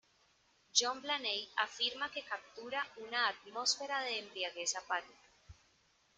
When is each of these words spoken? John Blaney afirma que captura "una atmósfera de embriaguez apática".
John 0.77 0.99
Blaney 1.03 1.43
afirma 1.57 2.09
que 2.11 2.23
captura 2.23 2.87
"una 2.97 3.27
atmósfera 3.27 4.01
de 4.01 4.17
embriaguez 4.17 4.75
apática". 4.75 5.29